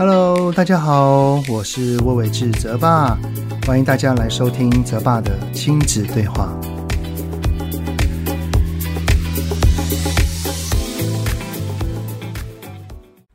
[0.00, 3.18] Hello，大家好，我是魏伟志泽爸，
[3.66, 6.58] 欢迎大家来收听泽爸的亲子对话。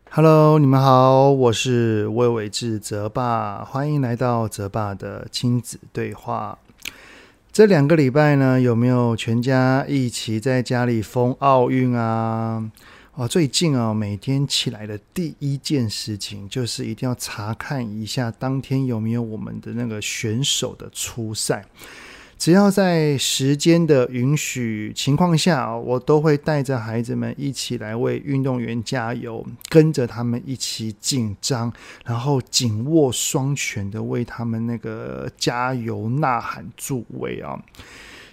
[0.10, 6.58] Hello，你们好，我是魏伟志泽爸，欢迎来到泽爸的亲子对话。
[7.54, 12.72] 这两个礼拜呢，有没有全家一起在家里疯奥运啊？
[13.18, 21.66] 哦，最近啊，每天起来的第一件事情就是一定要查看一下当天有没有我们的那个选手的出赛。
[22.38, 31.72] 只要在时间的允许情况下，我都会带着孩子们一起来为运动员加油，跟着他们一起紧张，
[32.04, 37.58] 然后紧握双拳的为他们那个加油呐喊助威啊！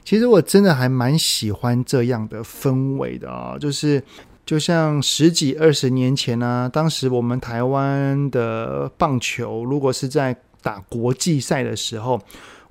[0.04, 4.02] 其实我真的还蛮喜欢这样的氛围的啊，就是
[4.44, 12.20] 就像十几二十年前呢，啊，当时我们台湾的棒球如果是在打国际赛的时候。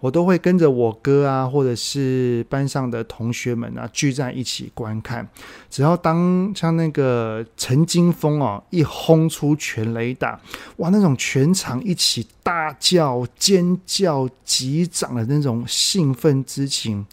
[0.02, 5.30] 我都会跟着我哥啊，或者是班上的同学们啊，聚在一起观看。
[5.70, 10.40] 只要当像那个陈金锋哦，一轰出全垒打，
[10.78, 17.06] 哇，那种全场一起大叫、尖叫、击掌的那种兴奋之情，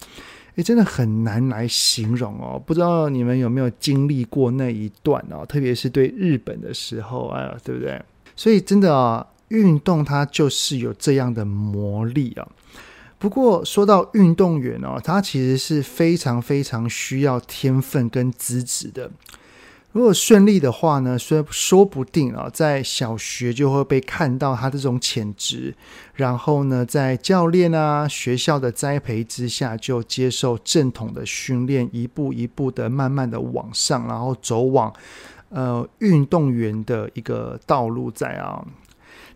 [0.59, 2.61] 也，真的很难来形容哦。
[2.63, 5.45] 不知道你们有没有经历过那一段哦？
[5.45, 8.01] 特别是对日本的时候，哎呀，对不对？
[8.35, 12.47] 所以真的啊，运动它就是有这样的魔力啊。
[13.17, 19.11] 不过说到运动员哦，他其实是非常非常需要天分跟资质的。
[19.91, 25.73] 如果顺利的话呢，说说不定啊，在小学就会被看到他这种潜质，
[26.13, 34.93] 然后呢，在教练啊、学校的栽培之下，就接受正统的训练，一步一步的慢慢的往上，然后走往
[35.49, 38.63] 呃运动员的一个道路在啊。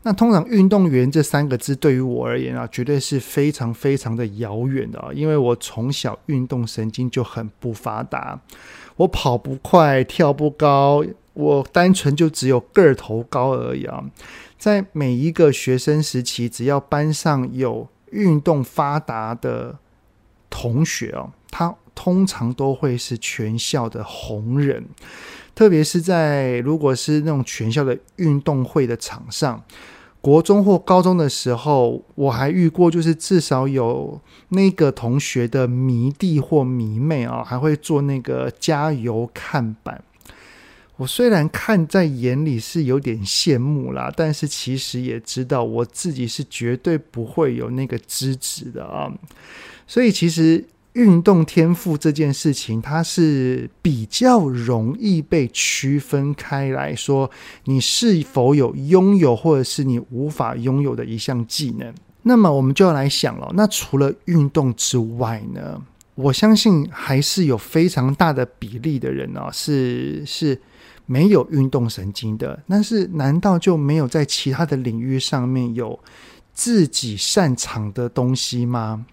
[0.06, 8.40] 那通常运动员这三个字对于我而言啊，绝对是非常非常的遥远的啊，因为我从小运动神经就很不发达，
[8.98, 14.04] 我跑不快，跳不高，我单纯就只有个头高而已啊。
[14.58, 19.78] 在每一个学生时期，只要班上有运动发达的
[20.50, 24.86] 同学哦，他通常都会是全校的红人。
[25.56, 29.64] 特别是在如果是那种全校的运动会的场上，
[30.24, 40.02] 国中或高中的时候，我还遇过，就是至少有那个同学的迷弟或迷妹啊，还会做那个加油看板。
[40.96, 49.12] 我虽然看在眼里是有点羡慕啦，但是其实也知道我自己是绝对不会有那个资质的啊。
[49.86, 50.64] 所以其实。
[50.94, 57.30] 运动天赋这件事情，它是比较容易被区分开来说，
[57.66, 61.94] 你是否有拥有，或者是你无法拥有的一项技能。
[62.24, 65.82] 那么我们就要来想了，那除了运动之外呢？
[66.16, 70.62] 我相信还是有非常大的比例的人啊，是是
[71.08, 72.62] 没有运动神经的。
[72.68, 76.00] 但是难道就没有在其他的领域上面有
[76.54, 79.08] 自己擅长的东西吗？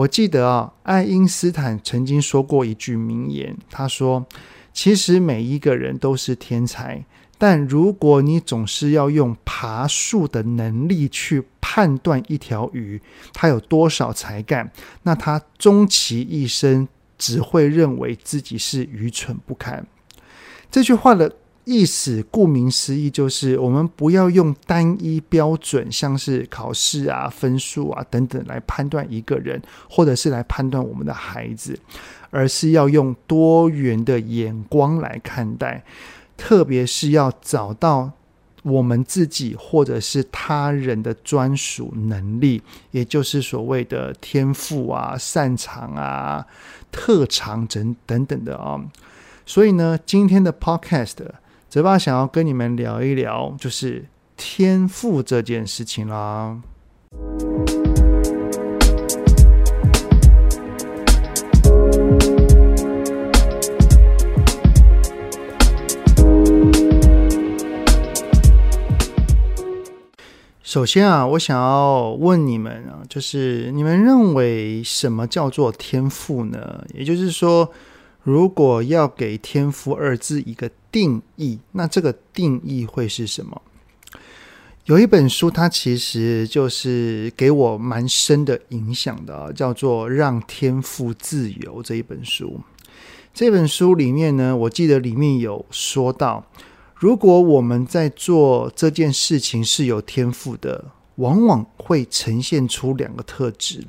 [0.00, 4.24] 我记得啊，爱因斯坦曾经说过一句名言，他说
[4.72, 7.04] ：“其实每一个人都是天才，
[7.36, 12.98] 但如果你总是要用爬树的能力去判断一条鱼
[13.34, 14.72] 它有多少才干，
[15.02, 16.88] 那他终其一生
[17.18, 19.86] 只会认为自己是愚蠢不堪。”
[20.70, 21.36] 这句话的。
[21.72, 31.78] 意思顾名思义，就是我们不要用单一标准，像是考试啊、分数啊等等来判断一个人，或者是来判断我们的孩子，
[32.30, 35.84] 而是要用多元的眼光来看待，
[36.36, 38.10] 特别是要找到
[38.64, 42.60] 我们自己或者是他人的专属能力，
[42.90, 46.44] 也就是所谓的天赋啊、擅长啊、
[46.90, 48.84] 特长等等等的啊。
[49.46, 51.18] 所以呢，今天的 Podcast。
[51.70, 54.04] 泽爸想要跟你们聊一聊，就是
[54.36, 56.60] 天赋这件事情啦。
[70.60, 76.84] 首先啊，我想要问你们啊，就是你们认为什么叫做天赋呢？
[76.92, 77.70] 也就是说，
[78.24, 83.62] 如果要给“天赋”二字一个定义，那这个定义会是什么？
[84.86, 92.60] 有一本书，它其实就是给我蛮深的影响的，叫做《让天赋自由》这一本书。
[93.32, 96.44] 这本书里面呢，我记得里面有说到，
[96.96, 100.86] 如果我们在做这件事情是有天赋的，
[101.16, 103.86] 往往会呈现出两个特质。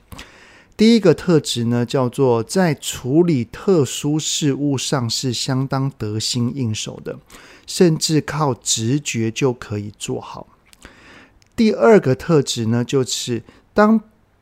[0.81, 7.19] 第一个特质呢，叫做在处理特殊事物上是相当得心应手的，
[7.67, 10.47] 甚至靠直觉就可以做好。
[11.55, 13.43] 第二个特质呢，就是
[13.75, 14.01] 当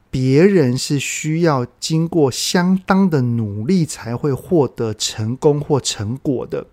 [0.09, 6.65] 别人是需要经过相当的努力才会获得成功或成果的，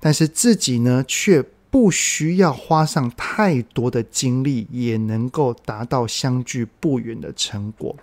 [0.00, 7.94] 但是自己呢，却不需要花上太多的精力，也能够达到相距不远的成果。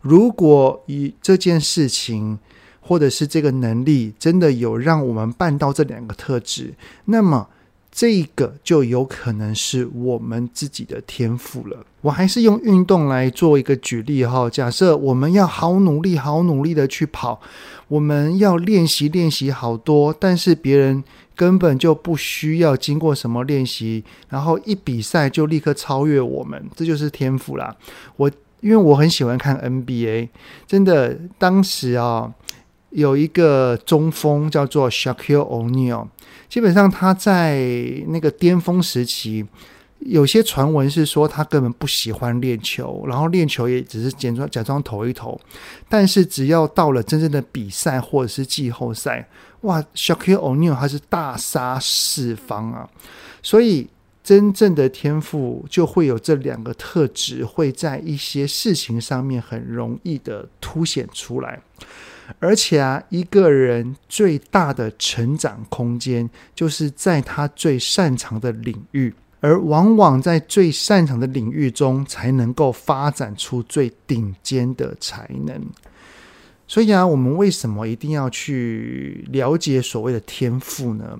[0.00, 2.38] 如果以这件事情，
[2.80, 6.74] 或者是这个能力，真的有让我们办到这两个特质，
[7.06, 7.48] 那么
[7.98, 11.84] 这个就有可能是我们自己的天赋了。
[12.00, 14.48] 我还是用运动来做一个举例哈。
[14.48, 17.40] 假设我们要好努力、好努力的去跑，
[17.88, 21.02] 我们要练习、练习好多，但是别人
[21.34, 27.76] 根本就不需要经过什么练习，然后一比赛就立刻超越我们，这就是天赋啦。
[28.14, 28.30] 我。
[28.60, 30.30] 因为我很喜欢看 NBA，
[30.66, 32.34] 真的，当时啊，
[32.90, 36.08] 有一个中锋叫做 Shaquille O'Neal，
[36.48, 37.58] 基本上他在
[38.08, 39.46] 那个巅峰时期，
[40.00, 45.40] 有些传闻是说他根本不喜欢练球，然后练球也只是假装假装投一投，
[45.88, 49.28] 但是只要到了真正的比赛或者是季后赛，
[49.62, 52.88] 哇，Shaquille O'Neal 他是大杀四方啊，
[53.42, 53.88] 所以。
[54.20, 61.58] 真正的天赋就会有这两个特质，会在一些事情上面很容易的凸显出来。
[62.38, 75.60] 而且啊，一个人最大的成长空间，就是在他最擅长的领域，而往往在最擅长的领域中，才能够发展出最顶尖的才能。
[76.70, 81.18] 所以啊，我们为什么一定要去了解所谓的天赋呢？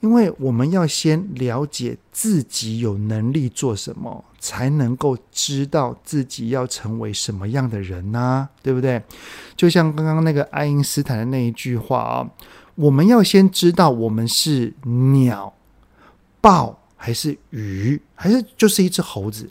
[0.00, 8.48] 因为我们要先了解自己有能力做什么，才能够知道自己要成为什么样的人呢？
[8.64, 9.00] 对不对？
[9.54, 12.28] 就像刚刚那个爱因斯坦的那一句话啊，
[12.74, 15.54] 我们要先知道我们是鸟、
[16.40, 19.48] 豹还是鱼，还是就是一只猴子。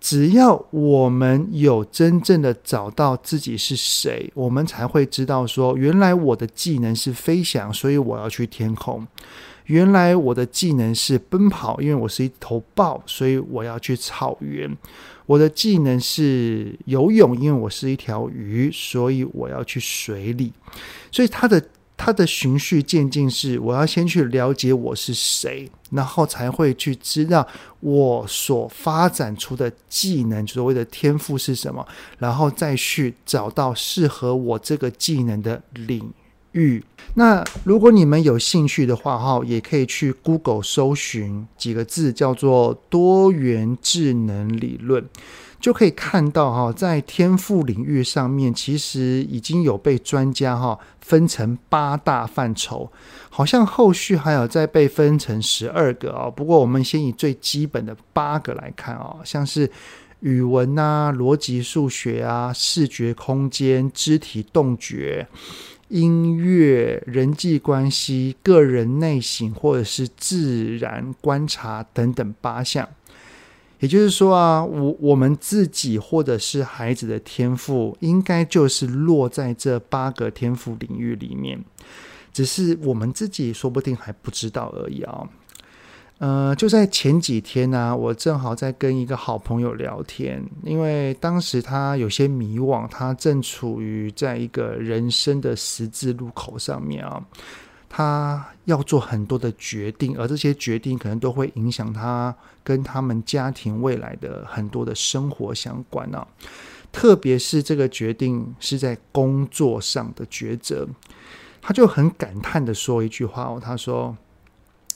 [0.00, 9.04] 只要我们有真正的找到自己是谁，我们才会知道说，原来我的技能是飞翔，所以我要去天空；
[9.66, 14.70] 原来我的技能是奔跑，因为我是一头豹，所以我要去草原；
[15.26, 20.52] 我的技能是游泳，因为我是一条鱼，所以我要去水里。
[21.12, 21.62] 所以他的。
[22.02, 27.46] 他的循序渐进是，我要先去了解我是谁，然后才会去知道
[27.80, 31.86] 我所发展出的技能，所谓的天赋是什么，
[32.18, 36.10] 然后再去找到适合我这个技能的领
[36.52, 36.82] 域。
[37.12, 45.06] 那如果你们有兴趣的话，哈，也可以去 Google 搜寻几个字，叫做多元智能理论。
[45.60, 52.90] 就可以看到哈，在天赋领域上面，其实已经有被专家哈分成八大范畴，
[53.28, 56.30] 好像后续还有再被分成十二个啊。
[56.30, 59.70] 不过我们先以最基本的八个来看啊，像是
[60.20, 65.26] 语文啊、逻辑数学啊、视觉空间、肢体动觉、
[65.88, 72.88] 音乐、人际关系、个人内省或者是自然观察等等八项。
[73.80, 81.58] 也就是说啊，我我们自己或者是孩子的天赋，应该就是落在这八个天赋领域里面，
[82.32, 85.28] 只是我们自己说不定还不知道而已啊。
[86.18, 97.24] 呃，就在前几天呢，我正好在跟一个好朋友聊天，因为当时他有些迷惘，他正处于在一个人生的十字路口上面啊。
[97.92, 102.32] 他要做很多的决定，而这些决定可能都会影响他
[102.62, 106.24] 跟他们家庭未来的很多的生活相关啊。
[106.92, 110.86] 特别是这个决定是在工作上的抉择，
[111.60, 114.16] 他就很感叹的说一句话哦，他说：“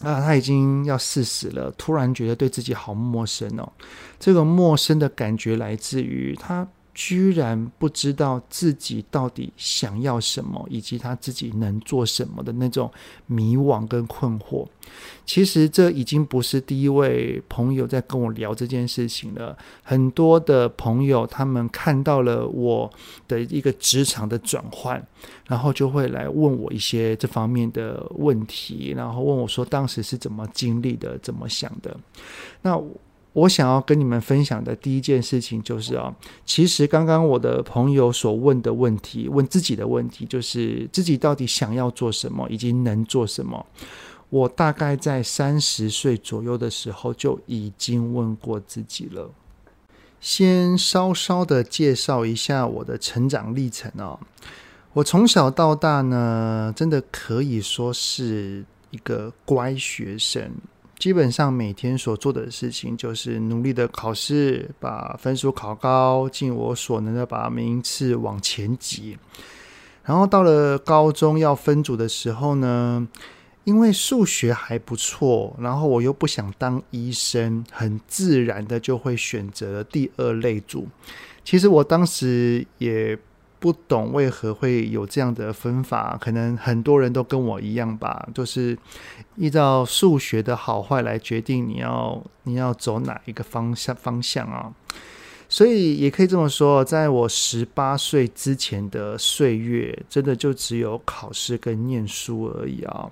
[0.00, 3.72] 啊，他已经要四十了，突然觉得对自己好陌生哦。
[4.20, 12.88] 这个陌生的感觉来自于他。”居然不知道自己到底想要什么，以及他自己能做什么的那种
[13.26, 14.64] 迷惘跟困惑。
[15.26, 19.58] 其实这已经不是第一位朋友在跟我聊这件事情了。
[19.82, 22.88] 很多的朋友他们看到了我
[23.26, 25.04] 的一个职场的转换，
[25.48, 31.96] 然后就会来问我一些这方面的问题，然后问我说当时是怎么经历的，怎么想的。
[32.62, 32.80] 那。
[33.34, 36.14] 我想要跟你们分享的第一件事情就是啊，
[36.46, 43.66] 其实刚刚我的朋友所问的问题，问自己的问题，就是自己到底想要做什么，以及能做什么。
[44.30, 49.30] 我大概在三十岁左右的时候就已经问过自己了。
[50.20, 54.18] 先稍稍的介绍一下我的成长历程哦。
[54.92, 60.52] 我从小到大呢，真的可以说是一个乖学生。
[60.98, 69.16] 基本上每天所做的事情就是努力的考试，把分数考高，尽我所能的把名次往前挤。
[70.04, 73.06] 然后到了高中要分组的时候呢，
[73.64, 80.86] 因为数学还不错，然后我又不想当医生，很自然的就会选择第二类组。
[81.42, 83.18] 其实我当时也
[83.64, 88.76] 不懂为何会有这样的分法，可能很多人都跟我一样吧，就是
[89.36, 94.70] 依照数学的好坏来决定你要你要走哪一个方向方向啊。
[95.48, 103.10] 所以也可以这么说，在我十八岁之前的岁月，真的就只有考试跟念书而已啊。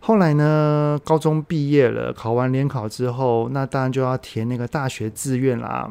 [0.00, 5.88] 后来呢，高中毕业了，考完联考之后，那当然就要填那个大学志愿啦。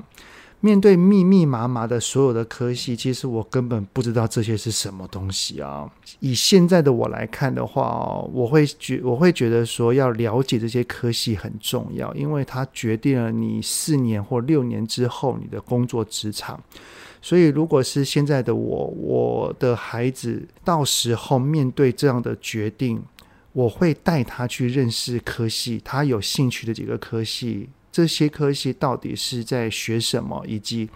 [0.60, 5.90] 面对密密麻麻的所有的科系，其实我根本不知道这些是什么东西啊。
[6.20, 16.60] 以现在的我来看的话，我会觉我会觉得说，要了解这些科系很重要，因为它决定了你四年或六年之后你的工作职场。
[17.22, 23.02] 所以，如果是现在的我，我的孩子到时候面对这样的决定。
[23.54, 30.88] 我会带他去认识科系，他有兴趣的几个科系，这些科系到底是在学什么，以及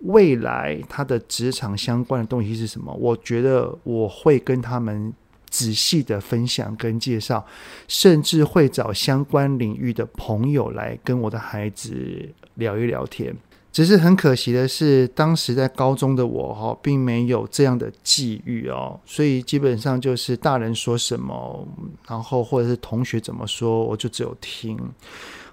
[0.00, 2.90] 未来他的职场相关的东西是什么？
[2.94, 5.12] 我觉得我会跟他们
[5.50, 7.44] 仔细的分享跟介绍，
[7.86, 13.36] 甚至会找相关领域的朋友来跟我的孩子聊一聊天。
[13.70, 21.68] 只是很可惜的是，当时在高中的我哈，并没有这样的际遇哦，所以基本上就是大人说什么，
[22.08, 24.78] 然后或者是同学怎么说，我就只有听。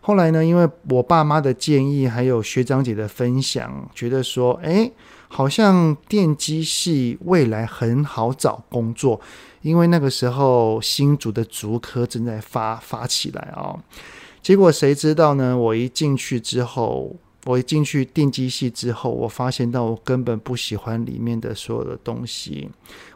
[0.05, 4.91] 后来呢，因为我爸妈的建议，还有学长姐的分享，觉得说，哎，
[5.27, 9.19] 好像电机系未来很好找工作，
[9.63, 13.79] 因为那个时候新竹的竹科正在发发起来哦。
[14.43, 15.57] 结果谁知道呢？
[15.57, 17.15] 我一进去之后。
[17.45, 22.69] 我一进去电机系之后，我发现到我根本不喜欢里面的所有的东西，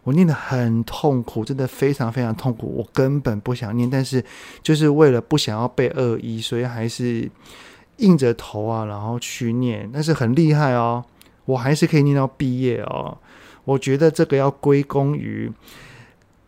[0.03, 4.23] 我念得很痛苦，真的非常非常痛苦，我根本不想念，但是
[4.61, 7.29] 就是为了不想要被二一，所以还是
[7.97, 11.03] 硬着头啊，然后去念，但是很厉害哦，
[11.45, 13.17] 我还是可以念到毕业哦，
[13.65, 15.51] 我觉得这个要归功于。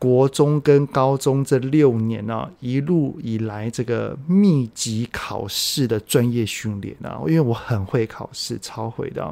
[0.01, 9.31] 国中跟高中这六年啊，一路以来这个密集考试的专业训练啊，因为我很会考试，超会的。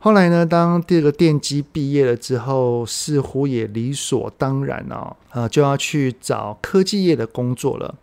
[0.00, 7.94] 后来呢，当这个电机毕业了之后，似乎也理所当然啊，呃，就要去找科技业的工作了。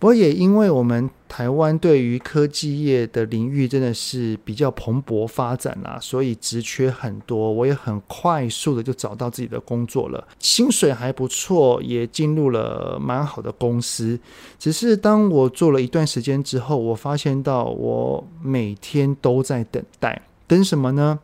[0.00, 14.18] 不过也因为我们台湾对于科技业的领域真的是比较蓬勃发展啦，所以职缺很多，我也很快速的就找到自己的工作了，薪水还不错，也进入了蛮好的公司。
[14.58, 21.18] 只是当我做了一段时间之后，我发现到我每天都在等待，等什么呢？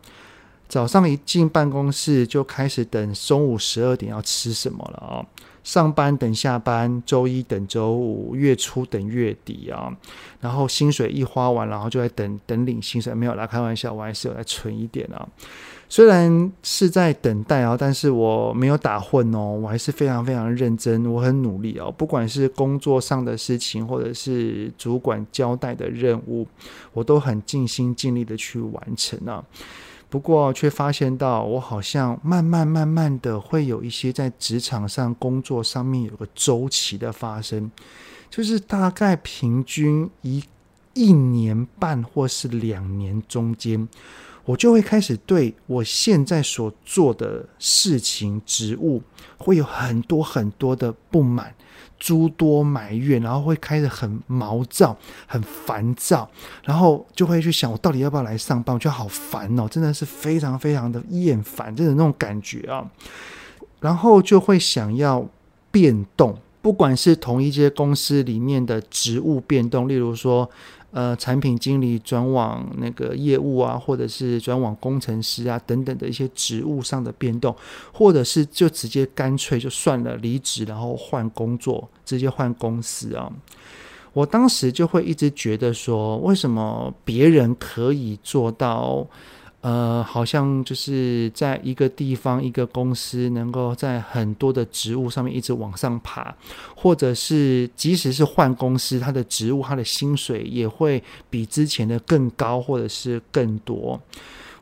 [0.69, 5.27] 早上一进办公室就开始等中午十二点要吃什么了啊、哦！
[5.65, 9.97] 上班等下班，周一等周五，月初等月底啊，
[10.41, 13.15] 然后薪水一花完，然后就在等等领薪水。
[13.15, 15.27] 没有啦，开玩笑，我还是有在存一点啊。
[15.89, 21.93] 虽然是在等待啊，但是我没有打混哦，我还是非常非常认真，我很努力哦。
[21.93, 26.47] 不管是工作上的事情，或者是主管交代的任务，
[26.95, 29.45] 我都很尽心尽力的去完成啊。
[30.13, 37.71] 不过，却发现到我好像慢慢慢慢的会有一些在职场上工作上面有个周期的发生，
[38.29, 40.45] 就是大概平均一
[40.93, 43.89] 一年半或是两年中间，
[44.45, 49.03] 我就会开始对我现在所做的事情、职务
[49.39, 51.55] 会有很多很多的不满。
[51.99, 56.29] 诸多埋怨，然后会开始很毛躁、很烦躁，
[56.65, 58.75] 然后就会去想，我到底要不要来上班？
[58.75, 62.85] 我觉得好烦哦，真的是非常非常的厌烦，就是那种感觉啊。
[63.79, 65.25] 然后就会想要
[65.71, 70.51] 变动，不管是同一间公司里面的职务变动，例如说。
[70.93, 77.57] 呃，产品经理转往那个业务啊，或者是转往工程师啊，等等的一些职务上的变动，
[77.93, 83.33] 或者是就直接干脆就算了，离职然后换工作，直接换公司啊。
[84.13, 89.07] 我当时就会一直觉得说，为什么别人可以做到
[89.63, 96.35] 呃，好像就是在一个地方、一个公司，能够在很多的职务上面一直往上爬，
[96.77, 101.01] 或者是即使是换公司，他的职务、他的薪水也会
[101.31, 104.01] 比之前的更高，或者是更多。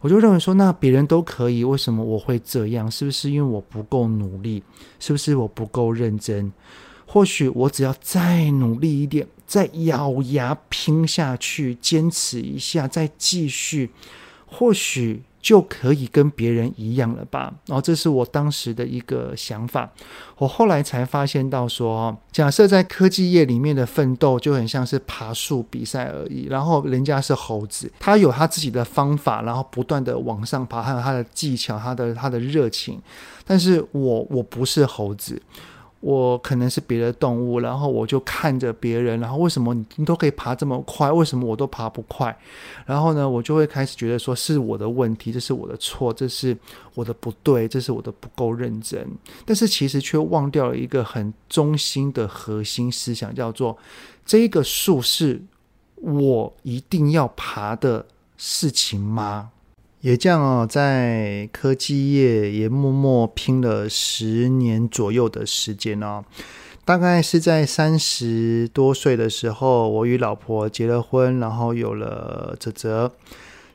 [0.03, 2.91] 我就认为说，那别人都可以，为什么我会这样？
[2.91, 4.63] 是不是因为我不够努力？
[4.99, 6.53] 是不是我不够认真？
[7.07, 13.91] 或许我只要再努力一点，再咬牙拼下去，坚持一下，再继续。
[14.51, 17.55] 或许就可以跟别人一样了吧？
[17.67, 19.91] 然后这是我当时的一个想法。
[20.37, 26.47] 我后来才发现到说，假设在科技业里面的奋斗就很像是爬树比赛而已。
[26.51, 33.01] 然后人家是猴子，他有他自己的方法，然后不断的往上爬，还有他的技巧，他的他的热情。
[33.47, 35.41] 但是我我不是猴子。
[36.01, 42.35] 我可能是别的动物，然后我就看着别人，然后为什么你都可以爬这么快，为什么我都爬不快？
[42.87, 46.57] 然后呢，我就会开始觉得说是我的问题，这是我的错，这是
[46.95, 49.07] 我的不对，这是我的不够认真。
[49.45, 53.77] 但是其实却忘掉了一个很中心的核心思想，叫做
[54.25, 55.43] 这个树是
[55.97, 58.07] 我一定要爬的
[58.39, 59.51] 事情吗？
[60.01, 66.25] 也这样哦，在科技业也默默拼了十年左右的时间哦。
[66.87, 73.13] 大概是在三十多岁的时候，我与老婆结了婚，然后有了泽泽。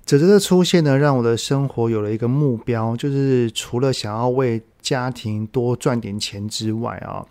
[0.03, 7.25] 泽泽的出现呢，让我的生活有了一个目标，就是除了想要为家庭多赚点钱之外啊，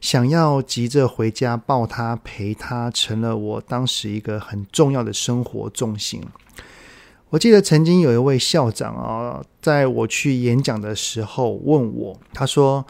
[0.00, 6.22] 想要急着回家抱他陪他，成了我当时一个很重要的生活重心。
[7.34, 12.86] 我记得曾经有一位校长啊，在我去演讲的时候问我，他说：“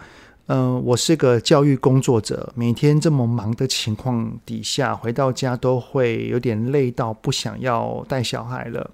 [0.48, 8.90] 嗯，我是个教育工作者，每天这么忙的情况底下，回到家都会有点累到不想要带小孩了。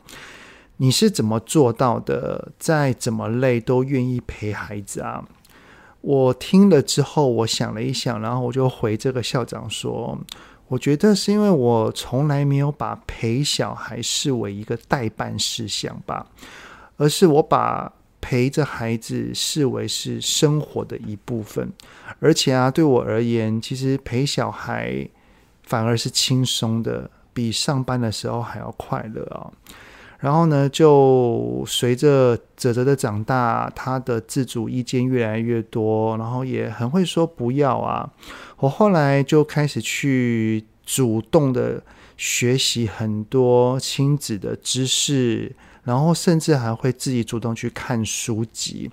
[0.77, 2.53] 你是怎么做到的？
[2.57, 5.25] 再怎么累都愿意陪孩子啊？”
[6.01, 10.17] 我听了之后，我想了一想，然后我就回这个校长说。
[10.71, 16.25] 我觉得是因为我从来没有把陪小孩视为一个代办事项吧，
[16.97, 21.73] 而是我把陪着孩子视为是生活的一部分。
[22.21, 25.09] 而且啊，对我而言，其实陪小孩
[25.65, 29.51] 反而是轻松的，比上班的时候还要快乐啊。
[30.21, 38.11] 然后呢，就随着泽泽的长大，他的自主意见越来越多，然后也很会说不要啊。
[38.59, 41.83] 我后来就开始去主动的
[42.19, 48.91] 学习很多亲子的知识，然后甚至还会自己主动去看书籍。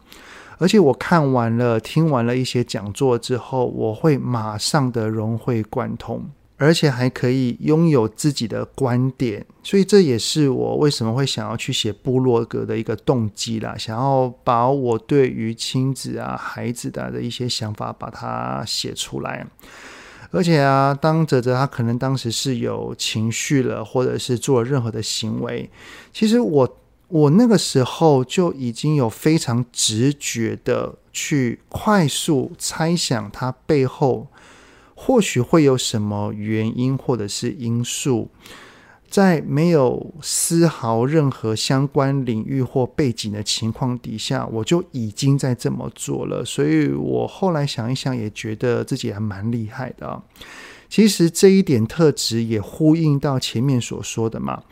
[0.59, 6.25] 而且我看完了、听完了一些讲座之后，我会马上的融会贯通。
[6.59, 13.75] 而且还可以拥有自己的观点，所以这也是我为什么会想要去写部落格的一个动机啦。
[13.77, 19.45] 想要把我对于亲子啊、孩子的的一些想法把它写出来。
[20.31, 25.69] 而且啊，当泽泽他可能当时是有情绪了，或者是做了任何的行为，
[26.11, 34.25] 其实我我那个时候就已经有非常直觉的去快速猜想他背后。
[34.99, 38.29] 或许会有什么原因或者是因素，
[39.07, 46.43] 在没有丝毫任何相关领域或背景的情况底下，我就已经在这么做了。
[46.43, 50.21] 所以我后来想一想，也觉得自己还蛮厉害的啊。
[50.89, 54.63] 其实这一点特质也呼应到前面所说的嘛。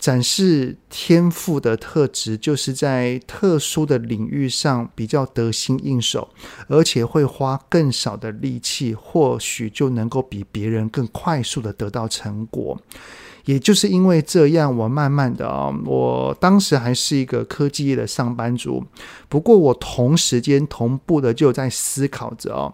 [0.00, 6.30] 展示天赋的特质，就是在特殊的领域上比较得心应手，
[6.68, 12.80] 而且会花更少的力气，或许就能够比别人更快速的得到成果。
[13.44, 18.84] 也就是因为这样，我慢慢的啊，我当时还是一个科技业的上班族，
[19.28, 22.72] 不过我同时间同步的就在思考着哦。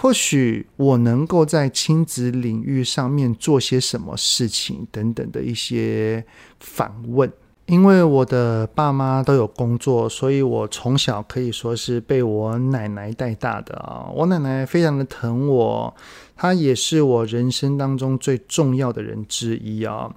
[0.00, 6.24] 或许我能够在亲子领域上面做些什么事情，等等的一些
[6.60, 7.32] 反问。
[7.66, 14.08] 因为我的爸妈都有工作，所以我从小可以说是被我奶奶带大的啊。
[14.14, 15.94] 我奶奶非常的疼我，
[16.34, 20.10] 她也是我人生当中最重要的人之一啊。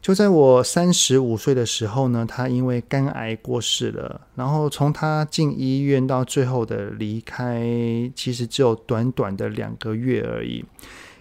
[0.00, 4.22] 就在我三十五岁的时候呢，她因为肝癌过世了。
[4.34, 7.60] 然后从她进医院到最后的离开，
[8.14, 10.64] 其实只有短短的两个月而已。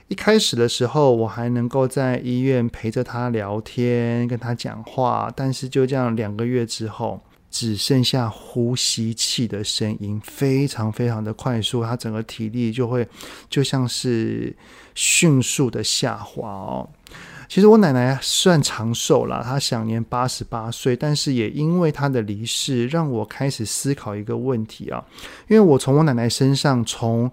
[0.08, 5.32] 一开始的时候，我还能够在医院陪着他聊天，跟他讲话。
[5.36, 13.08] 但是就这样两个月之后，只剩下呼吸器的声音，非常非常的快速，他整个体力就会
[13.50, 14.56] 就像是
[14.94, 16.88] 迅速的下滑哦。
[17.48, 25.04] 其实我奶奶算长寿了，她享年八十八岁，但是也因为她的离世，让我开始思考一个问题啊，
[25.48, 27.32] 因为我从我奶奶身上从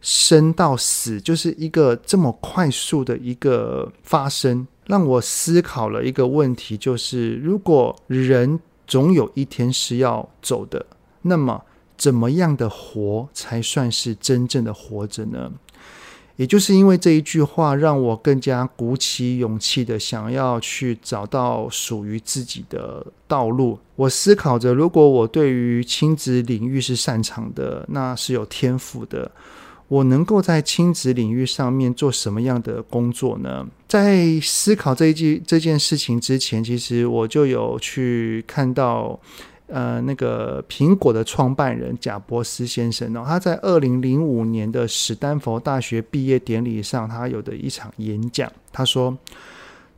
[0.00, 10.86] 生到死就是一个这么快速的一个发生，让我思考了一个问题，就是如果人总有一天是要走的，
[11.22, 11.62] 那么
[11.96, 15.52] 怎么样的活才算是真正的活着呢？
[16.36, 23.78] 也就是因为这一句话，让我更加鼓起勇气的想要去找到属于自己的道路。
[23.94, 29.30] 我思考着，如果我对于亲子领域是擅长的，那是有天赋的。
[29.90, 33.66] 我能够在亲子领域上面做什么样的工作呢？
[33.88, 39.18] 在思考这一句这件事情之前，其实我就有去看到，
[39.66, 49.18] 呃，那个苹果的创办人贾伯斯先生哦，他在二零零五年的史丹佛大学毕业典礼上，他有的一场演讲，他说：“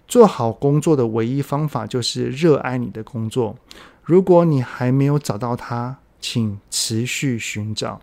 [0.08, 3.54] 做好工作的唯一方法就是热爱你的工作。
[4.02, 8.00] 如果你还没有找到它，请持续寻找。”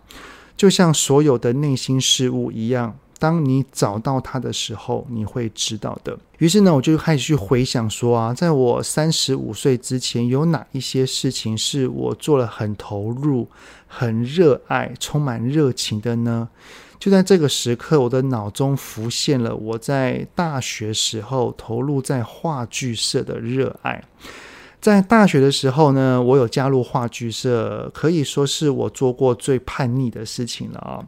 [0.60, 6.18] 就像所有的内心事物一样，当你找到它的时候，你会知道的。
[6.36, 13.48] 于是呢，我就开始去回想说啊，在我三十五岁之前，有哪一些事情是我做了很投入、
[13.86, 16.46] 很热爱、充满热情的呢？
[16.98, 24.04] 就在这个时刻，我的脑中浮现了我在大学时候投入在话剧社的热爱。
[24.80, 31.04] 在大学的时候呢，我有加入话剧社，可以说是我做过最叛逆的事情了啊！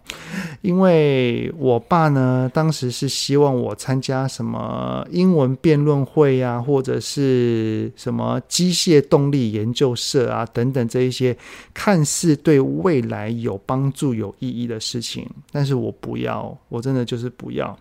[0.60, 11.34] 因为我爸呢，当时是希望我参加什么英文辩论会呀，或者是什么机械动力研究社啊等等这一些
[11.72, 17.78] 看似对未来有帮助、有意义的事情，但是我不要，我真的就是不要。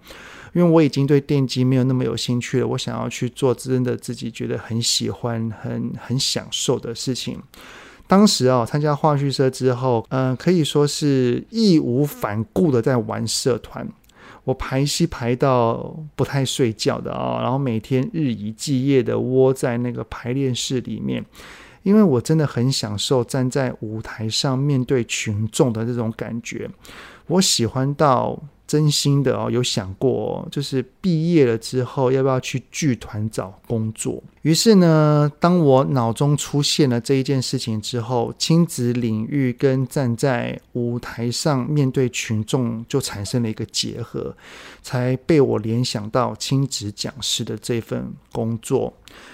[0.53, 7.41] 因为我已经对电机没有那么有兴趣了，我想要去做真的自己觉得很喜欢、很很享受的事情。
[8.07, 13.87] 当时啊，参加话剧社之后，嗯、可以说是义无反顾的在玩社团。
[14.43, 21.23] 我排戏排到不太睡觉的啊，然后每天日以继夜的窝在那个排练室里面，
[21.83, 26.69] 因为我真的很享受站在舞台上面对群众的这种感觉。
[27.27, 28.37] 我喜欢到。
[28.71, 34.23] 真心的哦，有想过，就是毕业了之后要不要去剧团找工作。
[34.43, 44.33] 于是呢，当我脑中出现了这一件事情之后，亲子领域跟站在舞台上面对群众就产生了一个结合，
[44.81, 48.93] 才被我联想到亲子讲师的这份工作。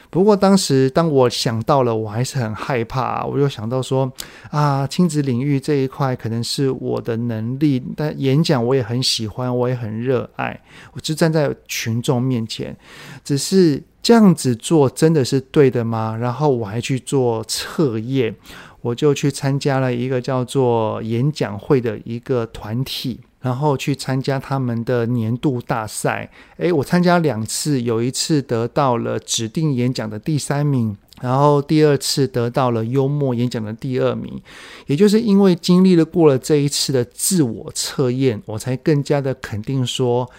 [0.10, 3.26] 不过当时当我想到了，我还是很害怕。
[3.26, 4.12] 我就想到说
[4.50, 10.60] 啊，亲子领域这一块可能是我的能力，但演讲我也很喜欢，我也很热爱。
[10.94, 12.76] 我就站在群众面前，
[13.24, 16.18] 只是这样子做真的是对的吗？
[16.20, 18.34] 然后我还去做测验，
[18.82, 23.20] 我就去参加了一个叫做演讲会的一个团体。
[23.48, 34.42] 然后去参加他们的年度大赛，诶，我参加两次，有一次得到了指定演讲的第三名，然后第二次得到了幽默演讲的第二名。
[34.88, 40.30] 也就是因为经历了过了这一次的自我测验，我才更加的肯定说，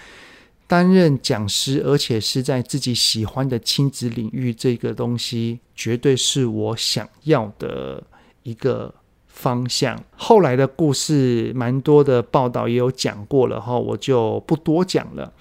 [0.66, 8.02] 担任讲师，而且是在自己喜欢的亲子领域这个东西，绝对是我想要的
[8.42, 8.94] 一个。
[9.38, 15.32] 方向，后来的故事蛮多的报道也有讲过了哈，我就不多讲了。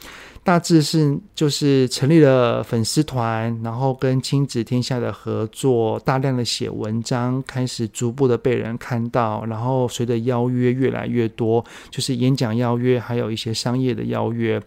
[0.44, 9.44] 大致是就是成立了粉丝团，然后跟亲子天下的合作，大量的写文章，开始逐步的被人看到。
[9.46, 14.62] 然后随着邀约越来越多，就是演讲邀约，还有一些商业的邀约。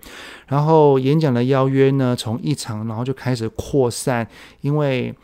[0.48, 4.26] 然后演讲的邀约呢，从一场然后就开始扩散，
[4.60, 5.14] 因为。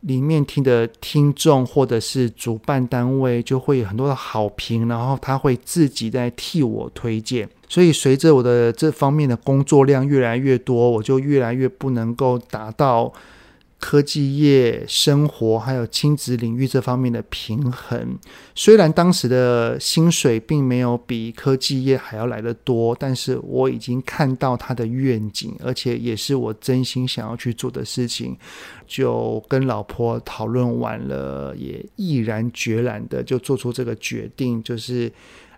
[0.00, 13.12] 里面听的听众或者是主办单位就会有很多的好评，然后他会自己在替我推荐，所以随着我的这方面的工作量越来越多，我就越来越不能够达到。
[13.78, 18.18] 科技业、生活还有亲子领域这方面的平衡，
[18.54, 28.36] 虽然当时的薪水并没有比科技业还要来得多，但是我已经看到他的愿景，而且也是我真心想要去做的事情。
[28.86, 35.12] 就跟老婆讨论完了，也毅然决然的就做出这个决定，就是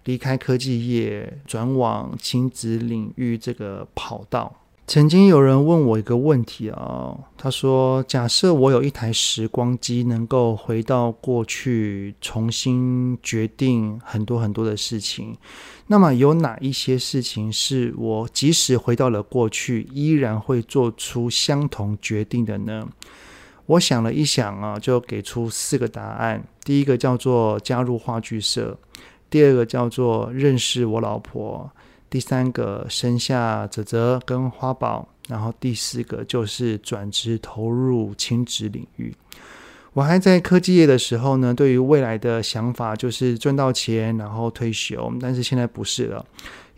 [0.05, 4.60] 离开科技业，转往亲子领域这个跑道。
[4.91, 15.37] 曾经有人问我一个问题啊，他说：“假设我有一台时光机，能够回到过去，重新决定很多很多的事情，
[15.87, 22.89] 那么有哪一些事情是我即使回到了过去，依然会做出相同决定的呢？”
[23.67, 26.43] 我想了一想啊，就给出四个答案。
[26.65, 28.77] 第一个叫做加入话剧社，
[29.31, 31.71] 第二个叫做认识我老婆。
[32.11, 39.15] 第三个生下泽泽跟花宝，然后第四个就是转职投入亲子领域。
[39.93, 46.25] 我还在科技业的时候呢，对于未来的想法就是赚到钱然后退休，但是现在不是了，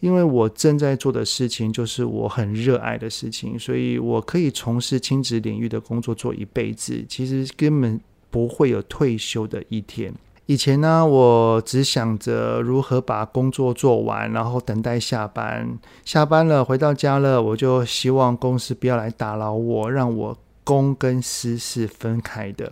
[0.00, 10.12] 因为我正在做的事情就是我很热爱的事情，所以我可以从事亲子领域的工作做一辈子，其实根本不会有退休的一天。
[10.52, 15.78] 以前呢，我只想着如何把工作做完，然后等待下班。
[16.04, 22.70] 下班了，回到家了，我就希望公司不要来打扰我，让我公跟私是分开的。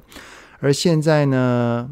[0.58, 1.88] 而现在呢，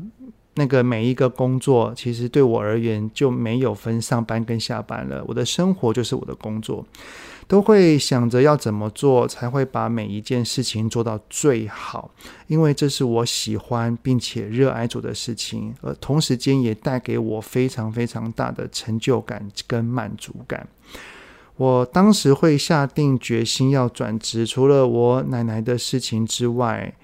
[0.57, 5.24] 那个每一个工作，其实对我而言就没有分上班跟下班了。
[5.27, 6.85] 我的生活就是我的工作。
[7.48, 12.11] 都会想着要怎么做才会把每一件事情做到最好，
[12.46, 20.68] 因为这是我喜欢并且热爱做的事情，而同时间也带给我非常非常大的成就感跟满足感。
[21.56, 26.94] 我当时会下定决心要转职，除了我奶奶的事情之外，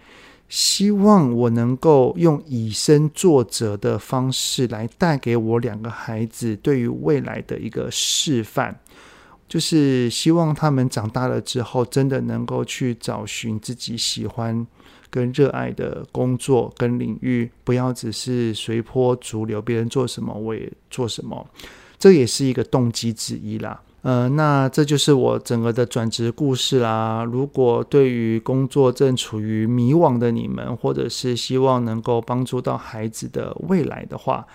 [0.49, 8.79] 希望我能够用以身作则的方式来带给我两个孩子对于未来的一个示范。
[9.49, 14.67] 就是希望他们长大了之后，真的能够去找寻自己喜欢
[15.11, 21.47] 跟热爱的工作跟领域，不要只是随波逐流，别人做什么我也做什么，
[21.99, 23.81] 这也是一个动机之一啦。
[24.03, 27.25] 呃，那这就是我整个的转职故事啦。
[27.25, 34.47] 如果对于工作正处于迷惘的你们，或者是希望能够帮助到孩子的未来的话，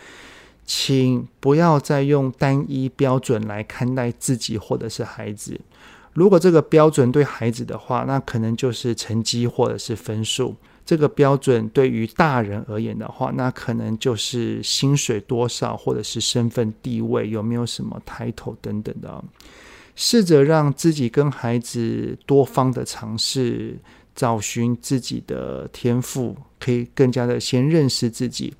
[0.71, 5.59] 请不要再用单一标准来看待自己或者是孩子。
[6.13, 10.53] 如果这个标准对孩子的话，那可能就是成绩或者是分数；
[10.85, 19.23] 这个标准对于大人而言的话，那可能就是薪水多少，或者是身份地位，有没有什么 title 等等的。
[19.95, 23.75] 试着让自己跟孩子多方的尝试，
[24.15, 28.53] 找寻自己的天赋，可以更加的先认识自己。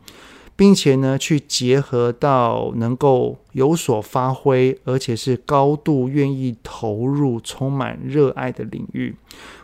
[0.59, 9.15] 并且呢，去结合到能够有所发挥，而且是高度愿意投入、充满热爱的领域。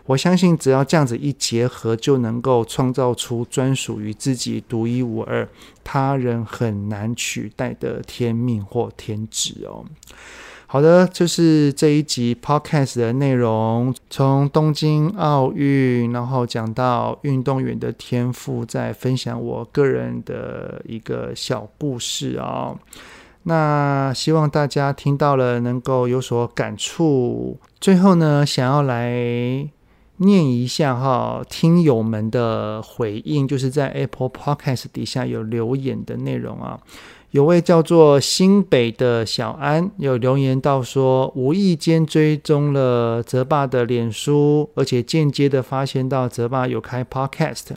[0.06, 5.46] 我相信，只要这样子一结合，就能够创造出专属于自己独一无二、
[5.84, 9.84] 他人很难取代的天命或天职哦。
[10.68, 22.80] 好的，就是这一集 podcast 的内容，从东京奥运，然后讲到运动员的天赋，再分享我个人的一个小故事啊、哦。
[23.44, 27.60] 那希望大家听到了能够有所感触。
[27.80, 29.70] 最后呢，想要来
[30.18, 36.80] 念一下哈，听友们的回应，就是在 Apple Podcast 底下有留言的内容啊。
[37.36, 47.72] 有位叫做新北的小安有留言到说，无意间追踪了泽爸的脸书，而且间接的发现到泽爸有开 Podcast，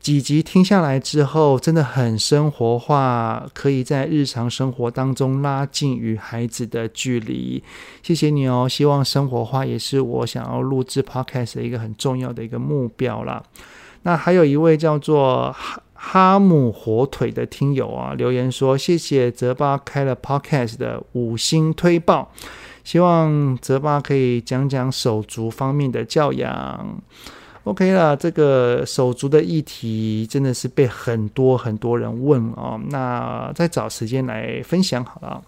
[0.00, 7.62] 几集听下来之后，真的很生活化，可以在日常生活当中拉近与孩子的距离。
[8.02, 13.40] 谢谢你哦，希望生活化也是我想要录制 Podcast 的一个很重要的一个目标啦。
[14.02, 15.54] 那还有一位叫做。
[16.02, 22.32] 哈姆火腿的听友啊，留言说：“谢谢泽巴开了 Podcast 的五星推爆，
[22.82, 27.02] 希望泽巴可以讲讲手足方面的教养。”
[27.64, 35.42] OK 了，这个手足的议题真的是被很多很多人问、哦，那再找时间来分享好了。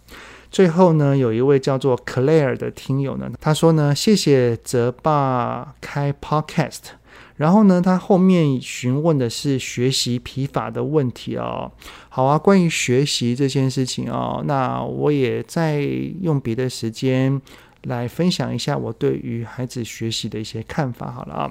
[0.51, 6.93] 最后呢，有一位叫做 Claire 的听友呢，他说呢：“谢谢泽爸开 Podcast。”
[7.37, 11.71] 然后呢，他后面询问的是学习疲乏的问题哦。
[12.09, 15.81] 好啊，关于学习这件事情哦，那我也再
[16.21, 17.41] 用别的时间
[17.85, 21.11] 来分享一下我对于孩子学习的一些看法。
[21.11, 21.51] 好了啊。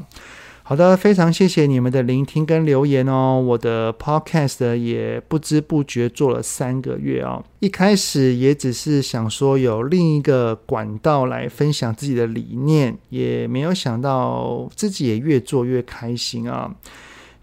[0.71, 3.43] 好的，非常谢谢你们的聆听跟留言哦。
[3.45, 7.43] 我的 podcast 也不知不觉做了三个月哦。
[7.59, 16.73] 一开始也只是想说有另一个管道来分享自己的理念，也没有想到自己也越做越开心啊。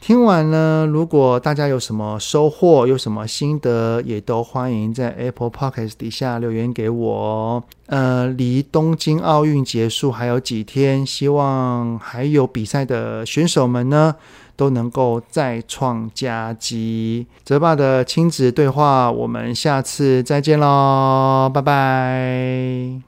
[0.00, 7.62] 听完呢，如果大家有什么收获，有什么心得，也都欢迎在 Apple Podcast 底下留言给我。
[7.86, 14.14] 呃，离东京奥运结束还有几天，希望还有比赛的选手们呢，
[14.56, 17.26] 都能够再创佳绩。
[17.44, 23.07] 泽爸的亲子对话，我们下次再见喽，拜拜。